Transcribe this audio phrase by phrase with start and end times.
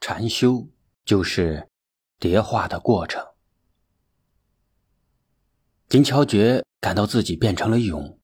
[0.00, 0.68] 禅修
[1.04, 1.68] 就是
[2.18, 3.24] 蝶化的过程。
[5.88, 8.18] 金乔觉感到自己变成了蛹，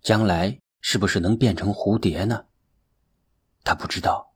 [0.00, 2.46] 将来是不是能变成蝴蝶呢？
[3.62, 4.34] 他不知道，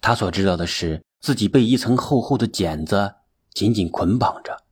[0.00, 3.16] 他所知道的是自己被一层厚厚的茧子
[3.52, 4.64] 紧紧捆绑着，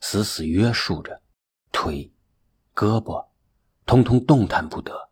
[0.00, 1.20] 死死约束着，
[1.72, 2.12] 腿、
[2.74, 3.28] 胳膊，
[3.84, 5.10] 通通动弹不得。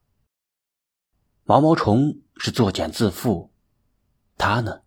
[1.44, 3.50] 毛毛虫是作茧自缚，
[4.36, 4.82] 他呢？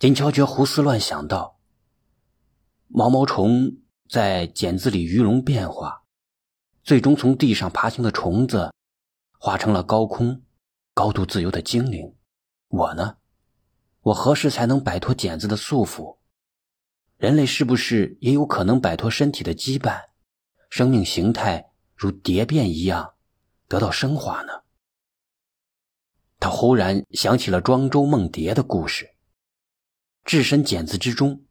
[0.00, 1.60] 金乔觉胡思乱想道
[2.88, 6.04] ：“毛毛虫在茧子里鱼龙变化，
[6.82, 8.72] 最终从地上爬行的虫子，
[9.38, 10.40] 化成了高空、
[10.94, 12.16] 高度自由的精灵。
[12.68, 13.18] 我呢？
[14.00, 16.16] 我何时才能摆脱茧子的束缚？
[17.18, 20.04] 人类是不是也有可能摆脱身体的羁绊，
[20.70, 23.16] 生命形态如蝶变一样
[23.68, 24.62] 得到升华呢？”
[26.40, 29.10] 他忽然想起了庄周梦蝶的故事。
[30.24, 31.44] 置身茧子之中，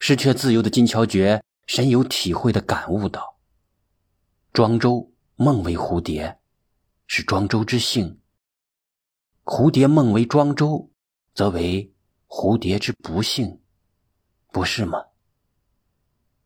[0.00, 3.38] 失去自由的金乔觉深有体会的感悟道
[4.52, 6.38] ：“庄周梦为蝴蝶，
[7.06, 8.18] 是庄周之幸；
[9.44, 10.90] 蝴蝶梦为庄周，
[11.32, 11.94] 则为
[12.26, 13.62] 蝴蝶之不幸，
[14.48, 15.06] 不是吗？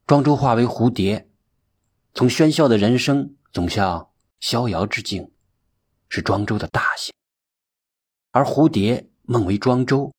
[0.07, 1.29] 庄周化为蝴蝶，
[2.15, 5.33] 从喧嚣的人生走向逍遥之境，
[6.09, 7.13] 是庄周的大幸；
[8.31, 10.13] 而蝴蝶梦为庄周。”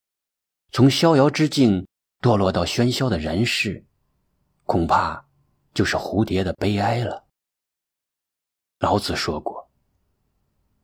[0.74, 1.86] 从逍遥之境
[2.22, 3.86] 堕落到喧嚣的人世，
[4.64, 5.26] 恐怕
[5.74, 7.26] 就是蝴蝶的悲哀了。
[8.80, 9.70] 老子说过：“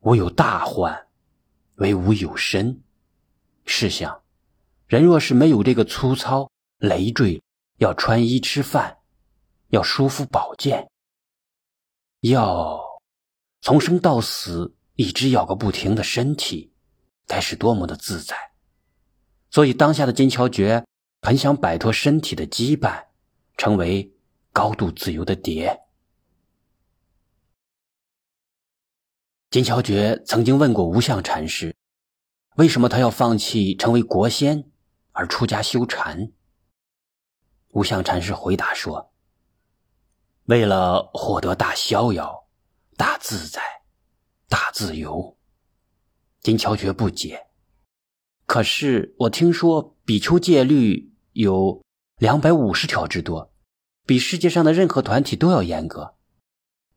[0.02, 1.08] 我有大患，
[1.76, 2.84] 为吾有身。”
[3.66, 4.24] 试想，
[4.88, 7.42] 人若是没有这个粗糙累赘，
[7.78, 8.98] 要穿衣吃饭，
[9.70, 10.90] 要舒服保健，
[12.20, 12.78] 要
[13.62, 16.74] 从生到死一直要个不停的身体，
[17.26, 18.36] 该是多么的自在！
[19.58, 20.86] 所以，当下的金乔觉
[21.24, 23.06] 很想摆脱身体的羁绊，
[23.58, 24.14] 成为
[24.54, 25.82] 高度自由的蝶。
[29.50, 31.76] 金乔觉曾经问过无相禅师，
[32.58, 34.70] 为什么他要放弃成为国仙
[35.12, 36.32] 而出家修禅？
[37.70, 39.12] 无相禅师回答说
[40.46, 42.48] ：“为了获得大逍遥、
[42.96, 43.60] 大自在、
[44.48, 45.36] 大自由。”
[46.42, 47.48] 金乔觉不解。
[48.48, 51.84] 可是我听说比丘戒律有
[52.18, 53.54] 两百五十条之多，
[54.06, 56.16] 比世界上的任何团体都要严格。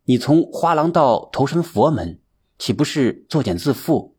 [0.04, 2.22] 你从花廊道投身佛门，
[2.56, 4.14] 岂不是作茧自缚？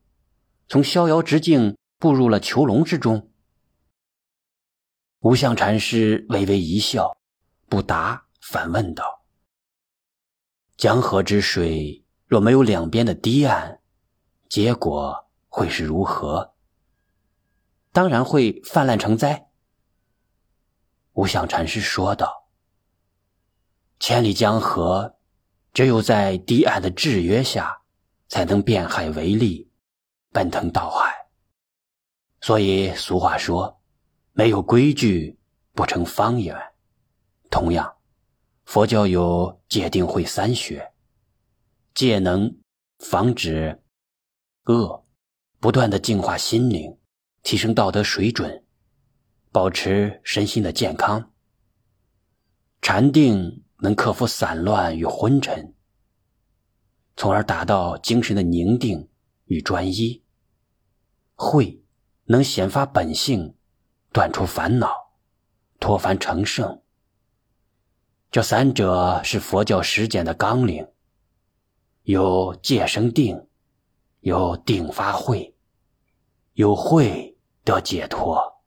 [0.68, 3.32] 从逍遥之境步入了囚笼之中？
[5.22, 7.16] 无相禅师微微一笑，
[7.70, 9.24] 不答，反问道
[10.76, 13.80] ：“江河之水若没有两边的堤岸，
[14.50, 16.54] 结果会是如何？”
[17.92, 19.50] 当然会泛滥成灾。
[21.14, 22.48] 无相禅师说道
[24.00, 25.18] ：“千里江河，
[25.74, 27.82] 只有在堤岸的制约下，
[28.30, 29.70] 才能变海为利，
[30.32, 31.14] 奔腾到海。
[32.40, 33.82] 所以俗话说，
[34.32, 35.38] 没有规矩
[35.74, 36.56] 不成方圆。
[37.50, 37.98] 同样，
[38.64, 40.94] 佛教有戒定慧三学，
[41.94, 42.58] 戒能
[43.00, 43.84] 防止
[44.68, 45.06] 恶，
[45.60, 46.98] 不断的净化心灵。”
[47.44, 48.64] 提升道德水准，
[49.52, 51.32] 保持身心的健康。
[52.82, 55.76] 禅定能克服散乱与昏沉，
[57.16, 59.10] 从而达到精神的宁静
[59.46, 60.24] 与专一。
[61.36, 61.84] 慧
[62.26, 63.56] 能显发本性，
[64.12, 65.12] 断除烦恼，
[65.80, 66.82] 脱凡成圣。
[68.30, 70.88] 这三者是佛教实践的纲领，
[72.04, 73.48] 有戒生定，
[74.22, 75.56] 有定发慧，
[76.54, 77.31] 有慧。
[77.64, 78.64] 得解脱，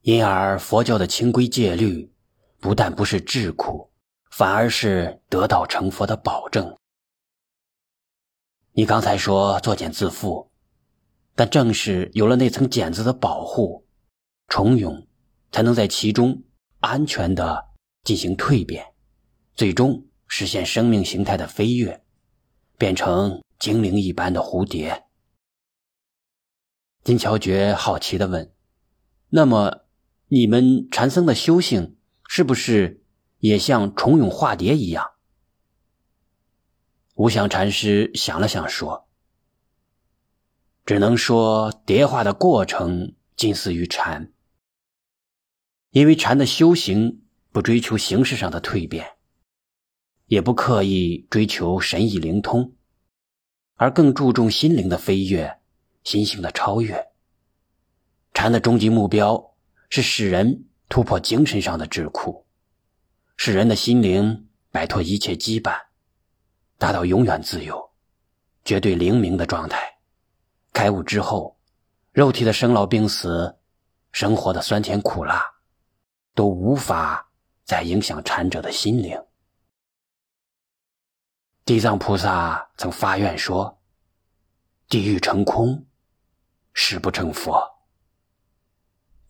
[0.00, 2.12] 因而佛教的清规戒律
[2.58, 3.92] 不但不是智苦，
[4.30, 6.76] 反而是得道成佛的保证。
[8.72, 10.48] 你刚才说作茧自缚，
[11.36, 13.86] 但正是有了那层茧子的保护，
[14.48, 15.06] 虫蛹
[15.52, 16.42] 才能在其中
[16.80, 17.64] 安全的
[18.02, 18.84] 进行蜕变，
[19.54, 22.04] 最终实现生命形态的飞跃，
[22.76, 25.04] 变成精灵一般的蝴蝶。
[27.08, 28.52] 金乔觉好奇的问
[29.32, 29.86] ：“那么，
[30.26, 31.96] 你们禅僧的修行
[32.28, 33.02] 是不是
[33.38, 35.12] 也像重蛹化蝶一样？”
[37.16, 39.08] 无相禅师想了想说
[40.84, 44.30] ：“只能说蝶化的过程近似于禅，
[45.92, 49.12] 因为禅的修行不追求形式上的蜕变，
[50.26, 52.74] 也不刻意追求神意灵通，
[53.76, 55.54] 而更注重心灵的飞跃。”
[56.08, 57.06] 心性的超越，
[58.32, 59.54] 禅的终极目标
[59.90, 62.44] 是使人突破精神上的桎梏，
[63.36, 65.78] 使人的心灵摆脱一切羁绊，
[66.78, 67.90] 达到永远自由、
[68.64, 69.98] 绝对灵明的状态。
[70.72, 71.58] 开悟之后，
[72.12, 73.58] 肉体的生老病死、
[74.10, 75.44] 生活的酸甜苦辣，
[76.34, 77.30] 都无法
[77.66, 79.22] 再影响禅者的心灵。
[81.66, 83.78] 地藏菩萨曾发愿说
[84.88, 85.84] ：“地狱成空，
[86.80, 87.60] 誓不成佛。”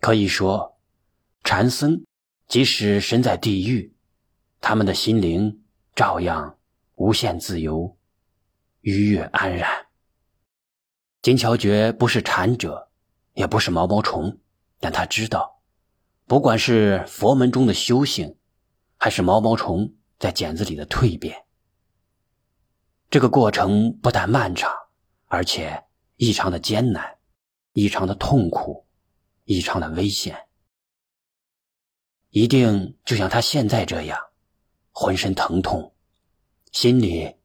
[0.01, 0.79] 可以说，
[1.43, 2.05] 禅僧
[2.47, 3.97] 即使身在地狱，
[4.61, 5.65] 他们的心灵
[5.95, 6.59] 照样
[6.97, 7.97] 无限自由、
[8.83, 9.87] 愉悦安然。
[11.23, 12.91] 金乔觉不是禅者，
[13.33, 14.39] 也不是毛毛虫，
[14.79, 15.63] 但他知道，
[16.27, 18.37] 不管是佛门中的修行，
[18.99, 21.45] 还是毛毛虫在茧子里的蜕变，
[23.11, 24.71] 这个过程不但漫长，
[25.27, 25.87] 而且
[26.17, 27.18] 异常的艰难，
[27.73, 28.87] 异常的痛苦，
[29.45, 30.37] 异常的危险，
[32.31, 34.19] 一定就像他现在这样，
[34.91, 35.95] 浑身疼痛，
[36.73, 37.37] 心里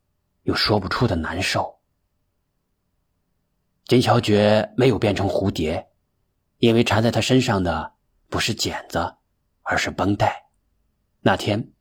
[0.44, 1.80] 有说不出的难受。
[3.86, 5.90] 金小觉没有变成蝴蝶，
[6.58, 7.94] 因为缠在他身上的
[8.30, 9.18] 不是茧子，
[9.62, 10.50] 而是绷带。
[11.20, 11.72] 那天，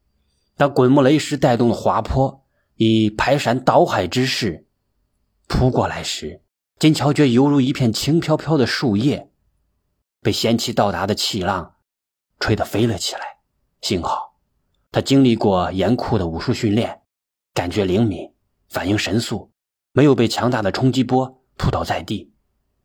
[0.57, 4.67] 当滚木雷石带动的滑坡以排山倒海之势
[5.47, 6.42] 扑过来时，
[6.83, 9.31] 金乔觉犹如一片轻飘飘的树叶，
[10.21, 11.77] 被仙气到达的气浪
[12.41, 13.39] 吹得飞了起来。
[13.83, 14.41] 幸好，
[14.91, 17.03] 他经历过严酷的武术训练，
[17.55, 18.35] 感觉灵敏，
[18.69, 19.53] 反应神速，
[19.93, 21.41] 没有被强大的冲击波。
[21.57, 22.33] 扑倒在地，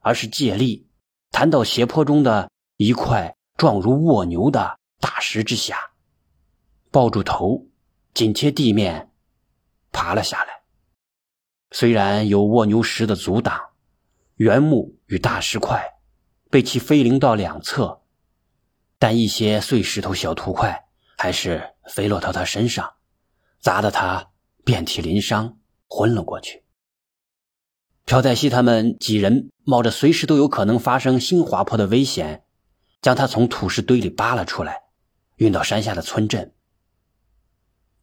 [0.02, 0.88] 而是借力
[1.32, 5.76] 弹到斜坡中的一块状如蜗牛的大石之下，
[6.92, 7.66] 抱住头，
[8.14, 9.12] 紧贴地面
[9.92, 10.62] 爬了下来。
[11.72, 13.60] 虽然有蜗牛石的阻挡，
[14.38, 15.84] 原木与大石块
[16.50, 18.02] 被其飞凌到两侧，
[19.00, 20.86] 但一些碎石头小土块
[21.18, 22.94] 还是飞落到他身上，
[23.60, 24.30] 砸得他
[24.64, 25.58] 遍体鳞伤，
[25.88, 26.64] 昏了过去。
[28.06, 32.44] 朴在熙他们几人冒着随时都有可能发生新滑坡的危险，
[33.02, 34.84] 将他从土石堆里扒了出来，
[35.36, 36.54] 运到山下的村镇。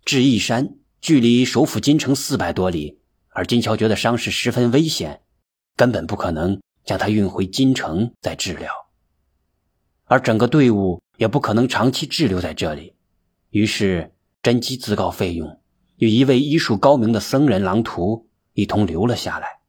[0.04, 3.00] 至义山距离首府金城四百多里，
[3.31, 5.22] 而金乔觉得伤势十分危险，
[5.76, 8.72] 根本不可能将他运回京城再治疗，
[10.04, 12.94] 而整个队伍也不可能长期滞留在这里。
[13.50, 15.60] 于是真姬自告费用，
[15.96, 19.60] 与一位医术高明的僧人狼图一同留了下来。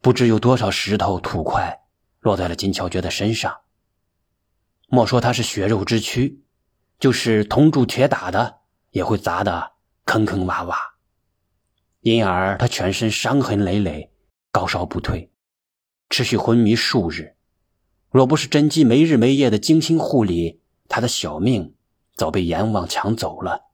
[0.00, 1.80] 不知有多少石头土块
[2.20, 3.60] 落在了金乔觉的身上。
[4.88, 6.42] 莫说他是血肉之躯，
[6.98, 9.72] 就是铜铸铁打的，也会砸得
[10.04, 10.76] 坑坑洼洼。
[12.00, 14.11] 因而他全身伤痕累累，
[14.52, 15.32] 高烧不退，
[16.10, 17.34] 持续昏迷数日。
[18.10, 21.74] 若不是甄姬没日没夜的精心护理，他的小命
[22.14, 23.70] 早被阎王抢走了。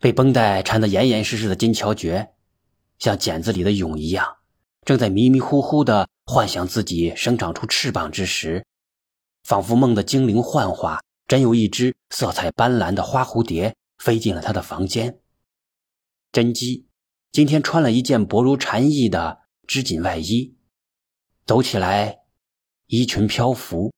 [0.00, 2.34] 被绷带缠得严严实实的金乔觉。
[2.98, 4.36] 像茧子里的蛹一样，
[4.84, 8.66] 正在迷迷糊糊的幻想自己生长出翅膀之时，
[9.42, 15.20] 仿佛梦的精灵幻化，真有一只色彩斑斓的花蝴蝶飞进了他的房间。
[16.32, 16.86] 甄姬
[17.34, 20.56] 今天穿了一件薄如蝉翼的织锦外衣，
[21.44, 22.20] 走起来
[22.86, 23.92] 衣裙飘浮，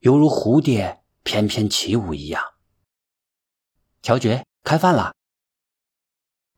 [0.00, 2.42] 犹如蝴蝶翩翩起舞一样。
[4.02, 5.14] 乔觉，开饭了。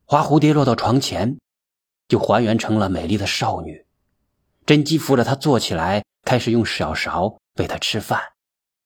[0.06, 1.36] 花蝴蝶落到床前。
[2.08, 3.84] 就还原成了美丽的少女，
[4.64, 8.18] 甄姬扶着她坐起来，开始用小勺喂她吃饭。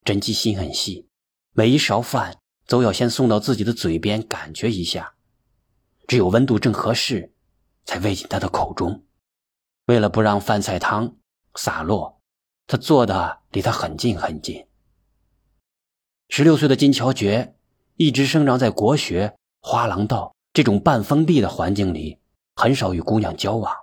[0.04, 1.06] 甄姬心很细，
[1.52, 5.14] 每一勺饭都要先送到自己的嘴边感觉一下，
[6.12, 7.33] 只有温度正合适，
[7.87, 9.02] 才喂进他的口中。
[9.87, 11.16] 为了不让饭菜汤
[11.54, 12.21] 洒落，
[12.66, 14.66] 他坐的离他很近很近。
[16.28, 17.54] 十六岁的金乔觉
[17.97, 22.19] 一直生长在国学花廊道这种半封闭的环境里。
[22.54, 23.75] 很少与姑娘交往，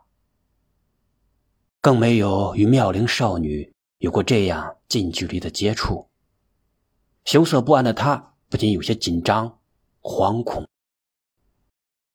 [1.81, 6.07] 更没有与妙龄少女有过这样近距离的接触。
[7.25, 9.57] 羞涩不安的他不禁有些紧张、
[10.01, 10.67] 惶恐，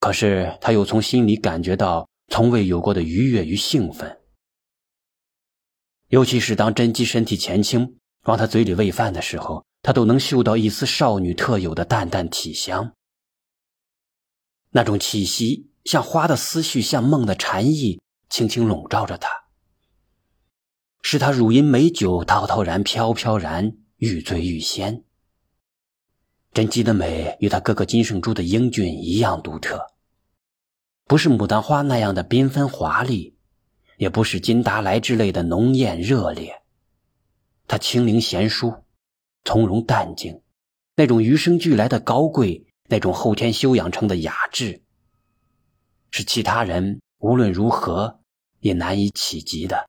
[0.04, 4.20] 可是他又从心里感觉到从未有过的愉悦与兴奋。
[6.08, 12.92] 尤其是当甄姬身体前倾往他嘴里喂饭的时候，他都能嗅到一丝少女特有的淡淡体香，
[14.72, 15.70] 那种气息。
[15.86, 19.30] 像花的思绪，像梦的禅意，轻轻笼罩着他，
[21.00, 25.02] 使他乳音美酒滔滔然、飘飘然、欲醉欲仙。
[26.52, 29.93] 甄姬的美与他哥哥金圣珠的英俊一样独特，
[31.06, 33.36] 不是牡丹花那样的缤纷华丽，
[33.98, 36.62] 也不是金达莱之类的浓艳热烈。
[37.68, 38.84] 他清灵贤淑，
[39.44, 40.40] 从容淡静，
[40.96, 44.82] 那种与生俱来的高贵，那种后天修养成的雅致，
[46.10, 48.20] 是其他人无论如何
[48.60, 49.86] 也难以企及的。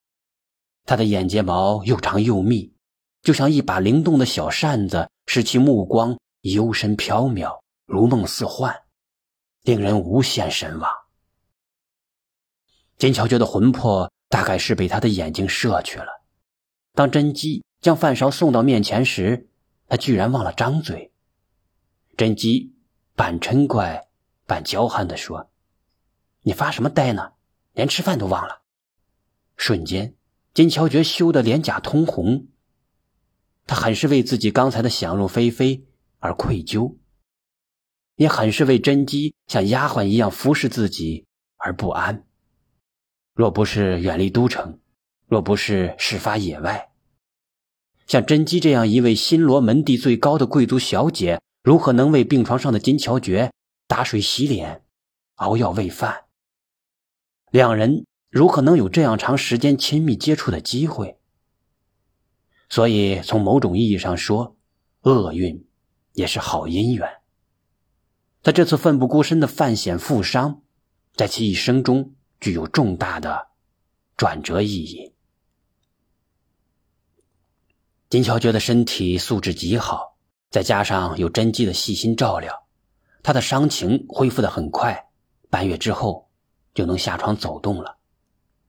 [0.85, 2.73] 他的眼睫毛又长又密，
[3.21, 8.83] 就像一把灵动的小扇子，使其目光幽深缥缈，如梦似幻，
[9.63, 10.91] 令人无限神往。
[12.97, 16.23] 金乔觉的魂魄大概是被他的眼睛摄去了。
[16.93, 19.49] 当甄姬将饭勺送到面前时，
[19.87, 21.11] 他居然忘了张嘴。
[22.15, 22.73] 甄姬
[23.15, 24.07] 半嗔怪
[24.45, 25.51] 半娇憨地说
[26.43, 27.33] ：“你发什么呆呢？
[27.73, 28.61] 连吃饭都忘了。”
[29.57, 30.15] 瞬间，
[30.53, 32.47] 金乔觉羞得脸颊通红。
[33.67, 35.85] 他很是为自己刚才的想入非非
[36.19, 36.95] 而愧疚，
[38.15, 41.25] 也很是为甄姬像丫鬟一样服侍自己
[41.57, 42.25] 而不安。
[43.35, 44.79] 若不是远离都城，
[45.27, 46.89] 若不是事发野外，
[48.07, 53.51] 像甄姬这样一位新罗门第最高的贵族小姐，如何能为病床上的金乔觉
[53.87, 54.83] 打水洗脸、
[55.35, 56.23] 熬药喂饭？
[57.51, 61.17] 两人如何能有这样长时间亲密接触的机会？
[62.69, 64.55] 所以，从某种意义上说，
[65.01, 65.67] 厄运
[66.13, 67.05] 也是好姻缘。
[68.41, 70.61] 他这次奋不顾身的犯险负伤，
[71.13, 72.13] 在其一生中。
[72.45, 73.47] 具有重大的
[74.15, 75.15] 转折意义。
[78.07, 80.15] 金乔觉的身体素质极好，
[80.51, 82.67] 再加上有甄姬的细心照料，
[83.23, 85.09] 他的伤情恢复的很快，
[85.49, 86.29] 半月之后
[86.75, 87.97] 就能下床走动了。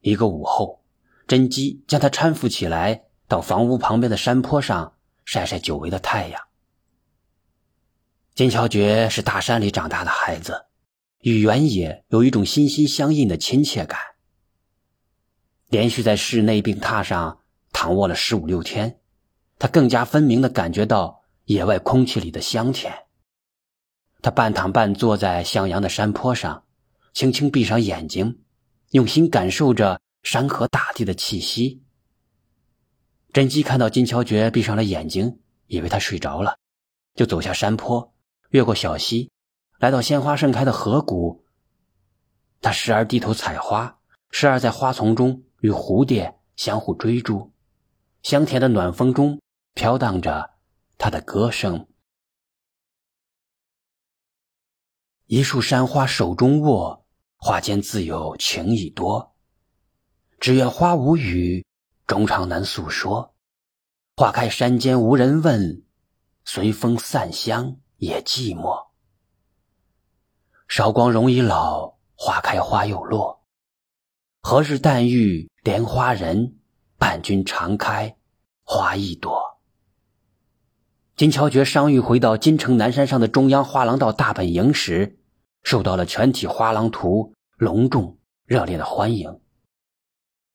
[0.00, 0.82] 一个午后，
[1.28, 4.94] 甄姬将他搀扶起来，到房屋旁边的山坡上
[5.26, 6.42] 晒晒久违的太阳。
[8.34, 10.64] 金乔觉是大山里长大的孩子。
[11.26, 13.98] 与原野有一种心心相印的亲切感。
[15.66, 17.40] 连续在室内病榻上
[17.72, 19.00] 躺卧了十五六天，
[19.58, 22.94] 他更加分明的感觉到野外空气里的香甜。
[24.22, 26.62] 他半躺半坐在向阳的山坡上，
[27.12, 28.44] 轻轻闭上眼睛，
[28.92, 31.82] 用心感受着山河大地的气息。
[33.32, 36.60] 甄姬看到金乔觉闭上了眼睛，以为他睡着了，
[37.16, 38.14] 就走下山坡，
[38.50, 39.32] 越过小溪。
[39.78, 41.44] 来到鲜花盛开的河谷，
[42.60, 43.98] 他时而低头采花，
[44.30, 47.52] 时而在花丛中与蝴蝶相互追逐。
[48.22, 49.40] 香甜的暖风中
[49.74, 50.54] 飘荡着
[50.98, 51.86] 他的歌声。
[55.26, 57.06] 一束山花手中握，
[57.36, 59.36] 花间自有情意多。
[60.40, 61.64] 只愿花无语，
[62.06, 63.34] 衷肠难诉说。
[64.16, 65.84] 花开山间无人问，
[66.44, 68.86] 随风散香也寂寞。
[70.68, 73.44] 韶光容易老，花开花又落。
[74.42, 76.56] 何日但遇莲花人，
[76.98, 78.16] 伴君常开
[78.62, 79.58] 花一朵。
[81.14, 85.18] 金乔觉伤愈，回到金城南山上的中央花廊道大本营时，
[85.62, 89.40] 受到了全体花廊徒隆重热烈的欢迎，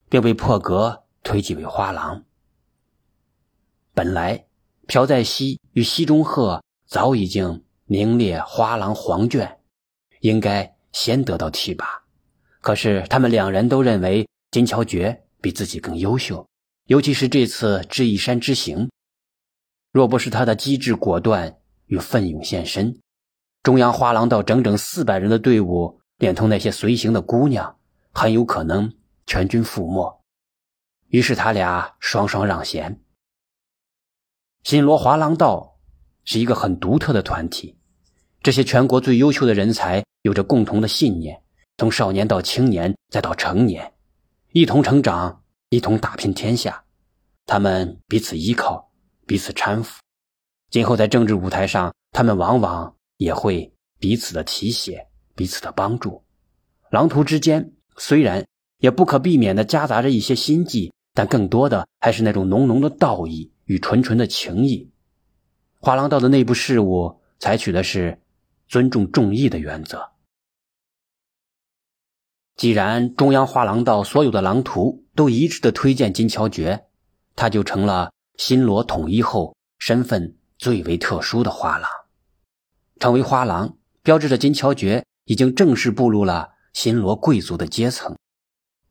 [0.10, 2.26] 并被破格推举为花郎。
[3.94, 4.46] 本来
[4.88, 9.58] 朴在熙与西中鹤早已经名列花廊黄卷。
[10.22, 11.86] 应该先得到提拔，
[12.62, 16.48] 可是他们两人都认为金乔觉比自己更优秀，
[16.86, 18.90] 尤其是这次智异山之行，
[19.92, 23.00] 若不是他的机智果断与奋勇献身，
[23.64, 27.78] 中央花廊道整整四百人的队伍，连同那些随行的姑娘，
[28.12, 28.94] 很有可能
[29.26, 30.22] 全军覆没。
[31.08, 33.02] 于是他俩双双让贤。
[34.64, 35.80] 新罗华廊道
[36.24, 37.78] 是一个很独特的团体。
[38.44, 41.42] 这些全国最优秀的人才有着共同的信念，
[41.78, 43.92] 从少年到青年，再到成年，
[44.52, 46.84] 一同成长，一同打拼天下。
[47.48, 48.92] 他们彼此依靠，
[49.26, 50.00] 彼此搀扶。
[50.70, 56.24] 今后在政治舞台上，他们往往也会彼此的提携，彼此的帮助。
[56.92, 58.46] 狼徒之间虽然
[58.78, 64.92] 也不可避免的夹杂着一些心计，但更多的还是那种浓浓的道义与纯纯的情谊。
[65.80, 68.20] 华廊道的内部事务采取的是。
[68.68, 70.11] 尊重众议的原则。
[72.58, 76.86] 既然中央画廊道所有的狼徒都一致的推荐金乔觉，
[77.36, 81.90] 他就成了新罗统一后身份最为特殊的花廊。
[83.00, 88.16] 成为花廊，标志着金乔觉已经正式步入了新罗贵族的阶层，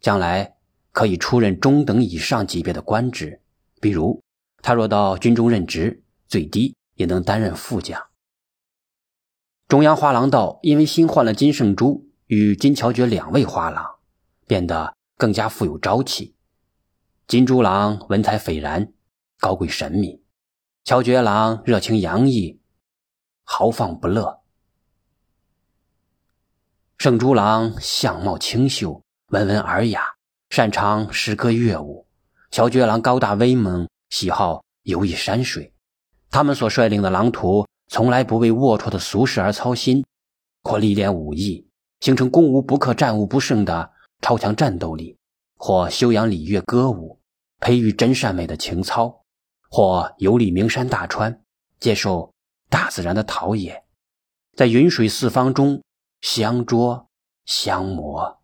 [0.00, 0.56] 将来
[0.90, 3.40] 可以出任中等以上级别的官职。
[3.80, 4.20] 比如，
[4.62, 8.02] 他若到军中任职，最低也能担任副将。
[9.68, 13.84] 中央花廊道因为新换了金圣珠与金乔觉两位花郎，
[14.46, 16.36] 变得更加富有朝气。
[17.26, 18.92] 金珠郎文采斐然，
[19.40, 20.20] 高贵神秘；
[20.84, 22.60] 乔觉郎热情洋溢，
[23.42, 24.44] 豪放不乐。
[26.98, 30.00] 圣珠郎相貌清秀，温文尔雅，
[30.50, 32.06] 擅长诗歌乐舞；
[32.52, 35.74] 乔觉郎高大威猛，喜好游弋山水。
[36.30, 40.04] 他们所率领的狼徒，从来不为龌龊的俗事而操心，
[40.62, 41.66] 或历练武艺，
[42.00, 45.16] 形成攻无不克、战无不胜的超强战斗力；
[45.56, 47.20] 或修养礼乐歌舞，
[47.60, 49.22] 培育真善美的情操；
[49.70, 51.42] 或游历名山大川，
[51.78, 52.32] 接受
[52.68, 53.84] 大自然的陶冶，
[54.56, 55.82] 在云水四方中。
[56.22, 57.08] 相捉，
[57.46, 58.39] 相磨。